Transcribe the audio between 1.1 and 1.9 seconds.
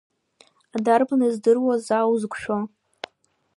издыруа